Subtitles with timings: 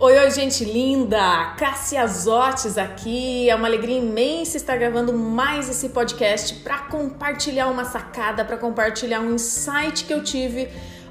[0.00, 1.56] Oi, oi, gente linda!
[1.58, 3.50] Cássia Zotes aqui.
[3.50, 9.18] É uma alegria imensa estar gravando mais esse podcast para compartilhar uma sacada, para compartilhar
[9.18, 10.68] um insight que eu tive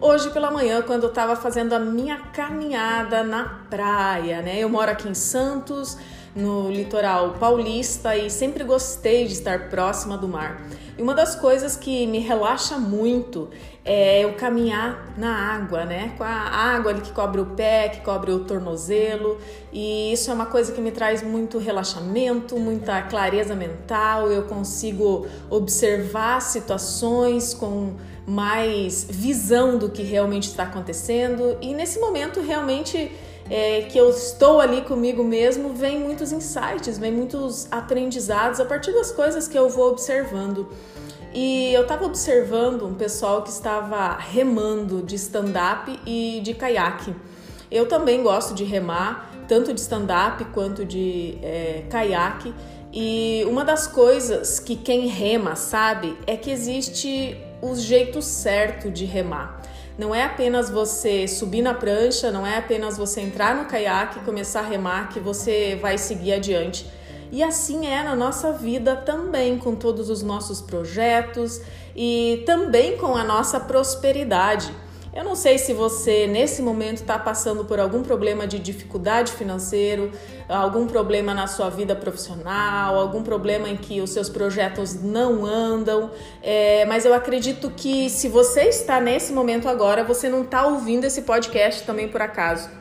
[0.00, 4.58] hoje pela manhã quando eu estava fazendo a minha caminhada na praia, né?
[4.58, 5.98] Eu moro aqui em Santos,
[6.34, 10.62] no litoral paulista e sempre gostei de estar próxima do mar.
[10.96, 13.48] E uma das coisas que me relaxa muito
[13.84, 16.12] é eu caminhar na água, né?
[16.18, 19.38] Com a água ali que cobre o pé, que cobre o tornozelo.
[19.72, 24.30] E isso é uma coisa que me traz muito relaxamento, muita clareza mental.
[24.30, 27.94] Eu consigo observar situações com
[28.26, 31.56] mais visão do que realmente está acontecendo.
[31.62, 33.10] E nesse momento realmente
[33.50, 38.92] é, que eu estou ali comigo mesmo, vem muitos insights, vem muitos aprendizados a partir
[38.92, 40.68] das coisas que eu vou observando.
[41.34, 47.14] E eu estava observando um pessoal que estava remando de stand-up e de caiaque.
[47.70, 52.54] Eu também gosto de remar, tanto de stand-up quanto de é, caiaque.
[52.92, 59.04] E uma das coisas que quem rema sabe é que existe o jeito certo de
[59.04, 59.59] remar.
[59.98, 64.22] Não é apenas você subir na prancha, não é apenas você entrar no caiaque e
[64.22, 66.86] começar a remar que você vai seguir adiante
[67.32, 71.60] e assim é na nossa vida também, com todos os nossos projetos
[71.94, 74.74] e também com a nossa prosperidade.
[75.12, 80.12] Eu não sei se você nesse momento está passando por algum problema de dificuldade financeiro,
[80.48, 86.12] algum problema na sua vida profissional, algum problema em que os seus projetos não andam,
[86.40, 91.04] é, mas eu acredito que se você está nesse momento agora, você não está ouvindo
[91.04, 92.80] esse podcast também por acaso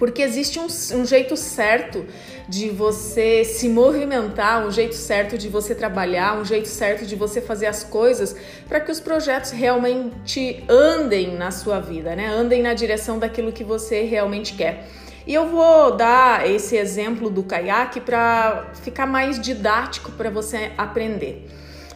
[0.00, 0.64] porque existe um,
[0.98, 2.06] um, jeito certo
[2.48, 7.38] de você se movimentar, um jeito certo de você trabalhar, um jeito certo de você
[7.38, 8.34] fazer as coisas
[8.66, 12.28] para que os projetos realmente andem na sua vida, né?
[12.28, 14.88] Andem na direção daquilo que você realmente quer.
[15.26, 21.46] E eu vou dar esse exemplo do caiaque para ficar mais didático para você aprender.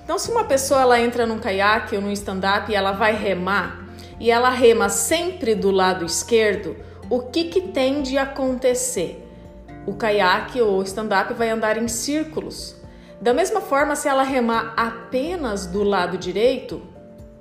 [0.04, 3.82] Então, se uma pessoa ela entra num caiaque ou num stand-up e ela vai remar
[4.20, 6.76] e ela rema sempre do lado esquerdo,
[7.10, 9.20] o que, que tem de acontecer?
[9.87, 12.76] O caiaque ou stand-up vai andar em círculos.
[13.20, 16.82] Da mesma forma, se ela remar apenas do lado direito,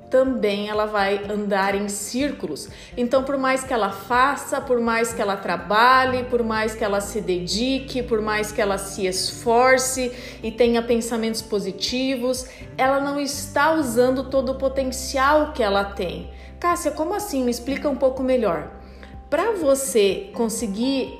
[0.09, 2.69] também ela vai andar em círculos.
[2.95, 7.01] Então, por mais que ela faça, por mais que ela trabalhe, por mais que ela
[7.01, 10.11] se dedique, por mais que ela se esforce
[10.43, 12.47] e tenha pensamentos positivos,
[12.77, 16.29] ela não está usando todo o potencial que ela tem.
[16.59, 17.43] Cássia, como assim?
[17.43, 18.82] Me explica um pouco melhor.
[19.33, 21.19] Para você conseguir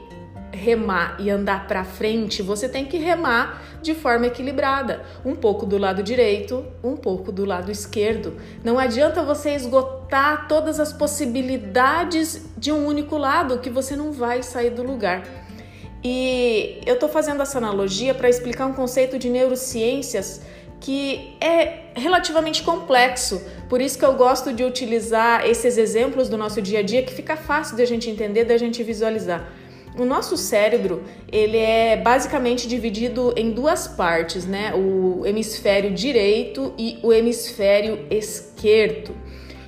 [0.52, 5.80] remar e andar para frente, você tem que remar de forma equilibrada, um pouco do
[5.80, 8.38] lado direito, um pouco do lado esquerdo.
[8.64, 14.44] Não adianta você esgotar todas as possibilidades de um único lado que você não vai
[14.44, 15.24] sair do lugar.
[16.04, 20.40] E eu estou fazendo essa analogia para explicar um conceito de neurociências
[20.80, 23.42] que é relativamente complexo.
[23.74, 27.12] Por isso que eu gosto de utilizar esses exemplos do nosso dia a dia que
[27.12, 29.52] fica fácil de a gente entender, da gente visualizar.
[29.98, 31.02] O nosso cérebro,
[31.32, 34.76] ele é basicamente dividido em duas partes, né?
[34.76, 39.16] O hemisfério direito e o hemisfério esquerdo.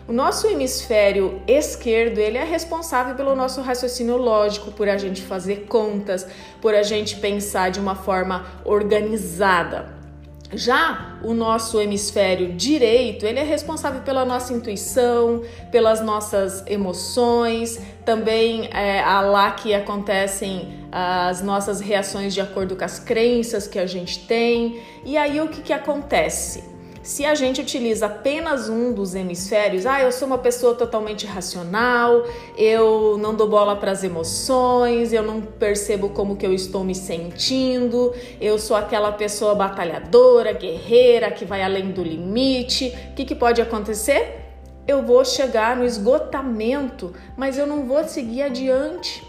[0.07, 5.66] O nosso hemisfério esquerdo, ele é responsável pelo nosso raciocínio lógico, por a gente fazer
[5.67, 6.27] contas,
[6.61, 9.94] por a gente pensar de uma forma organizada.
[10.55, 18.69] Já o nosso hemisfério direito, ele é responsável pela nossa intuição, pelas nossas emoções, também
[18.71, 24.25] é lá que acontecem as nossas reações de acordo com as crenças que a gente
[24.27, 24.79] tem.
[25.03, 26.75] E aí o que, que acontece?
[27.05, 32.25] Se a gente utiliza apenas um dos hemisférios, ah, eu sou uma pessoa totalmente racional,
[32.57, 36.95] eu não dou bola para as emoções, eu não percebo como que eu estou me
[36.95, 38.11] sentindo,
[38.41, 42.91] eu sou aquela pessoa batalhadora, guerreira, que vai além do limite.
[43.11, 44.39] O que, que pode acontecer?
[44.87, 49.23] Eu vou chegar no esgotamento, mas eu não vou seguir adiante.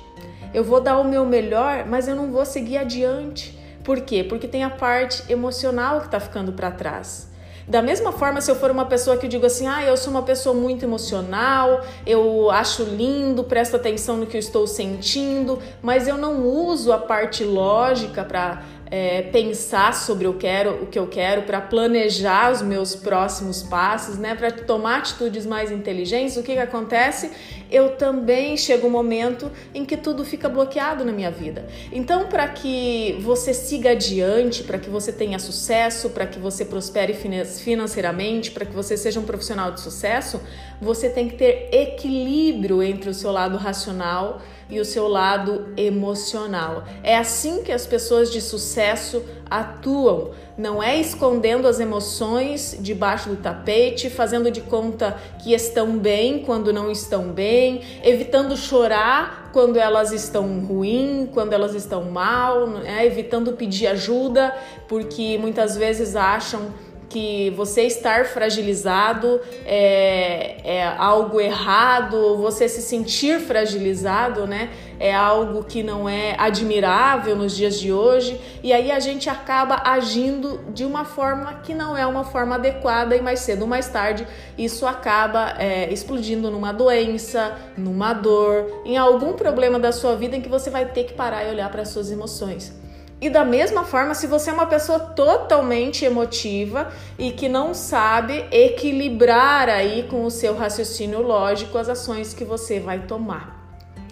[0.55, 3.55] Eu vou dar o meu melhor, mas eu não vou seguir adiante.
[3.85, 4.25] Por quê?
[4.25, 7.36] Porque tem a parte emocional que está ficando para trás.
[7.69, 10.23] Da mesma forma, se eu for uma pessoa que digo assim, ah, eu sou uma
[10.23, 16.17] pessoa muito emocional, eu acho lindo, presto atenção no que eu estou sentindo, mas eu
[16.17, 21.61] não uso a parte lógica para é, pensar sobre quero, o que eu quero, para
[21.61, 27.31] planejar os meus próximos passos, né, para tomar atitudes mais inteligentes, o que, que acontece?
[27.71, 31.67] Eu também chego um momento em que tudo fica bloqueado na minha vida.
[31.91, 37.13] Então, para que você siga adiante, para que você tenha sucesso, para que você prospere
[37.13, 40.41] financeiramente, para que você seja um profissional de sucesso,
[40.81, 46.85] você tem que ter equilíbrio entre o seu lado racional e o seu lado emocional.
[47.03, 50.31] É assim que as pessoas de sucesso atuam.
[50.59, 56.73] Não é escondendo as emoções debaixo do tapete, fazendo de conta que estão bem quando
[56.73, 63.07] não estão bem, evitando chorar quando elas estão ruins, quando elas estão mal, né?
[63.07, 64.55] evitando pedir ajuda,
[64.89, 66.73] porque muitas vezes acham
[67.09, 74.71] que você estar fragilizado é, é algo errado, você se sentir fragilizado, né?
[74.99, 79.83] É algo que não é admirável nos dias de hoje, e aí a gente acaba
[79.85, 83.89] agindo de uma forma que não é uma forma adequada, e mais cedo ou mais
[83.89, 84.27] tarde
[84.57, 90.41] isso acaba é, explodindo numa doença, numa dor, em algum problema da sua vida em
[90.41, 92.86] que você vai ter que parar e olhar para as suas emoções.
[93.19, 98.45] E da mesma forma, se você é uma pessoa totalmente emotiva e que não sabe
[98.51, 103.57] equilibrar aí com o seu raciocínio lógico as ações que você vai tomar.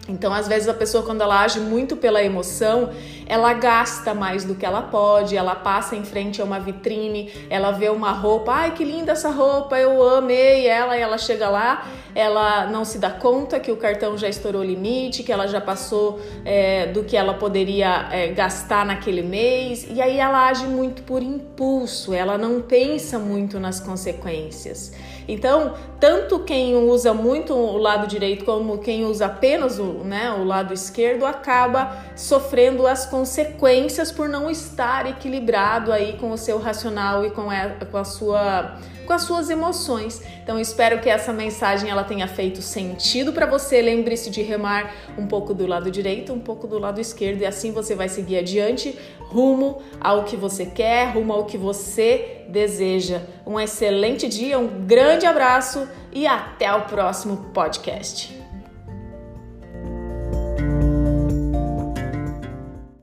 [0.08, 2.90] Então, às vezes a pessoa quando ela age muito pela emoção,
[3.26, 7.70] ela gasta mais do que ela pode, ela passa em frente a uma vitrine, ela
[7.70, 11.86] vê uma roupa, ai que linda essa roupa, eu amei ela, e ela chega lá,
[12.14, 15.60] ela não se dá conta que o cartão já estourou o limite, que ela já
[15.60, 21.02] passou é, do que ela poderia é, gastar naquele mês, e aí ela age muito
[21.02, 24.92] por impulso, ela não pensa muito nas consequências.
[25.26, 30.44] Então, tanto quem usa muito o lado direito como quem usa apenas o, né, o
[30.44, 37.24] lado esquerdo acaba sofrendo as consequências por não estar equilibrado aí com o seu racional
[37.24, 40.22] e com a, com a sua com as suas emoções.
[40.42, 43.80] Então espero que essa mensagem tenha feito sentido para você.
[43.82, 47.72] Lembre-se de remar um pouco do lado direito, um pouco do lado esquerdo e assim
[47.72, 48.96] você vai seguir adiante
[49.34, 53.20] rumo ao que você quer, rumo ao que você deseja.
[53.44, 58.43] Um excelente dia, um grande abraço e até o próximo podcast.